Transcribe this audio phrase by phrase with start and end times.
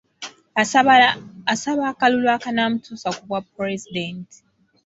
[1.53, 4.37] Asaba akalulu akanaamutuusa ku bwapulezidenti.